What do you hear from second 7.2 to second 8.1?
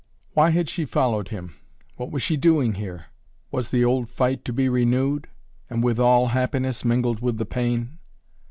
the pain.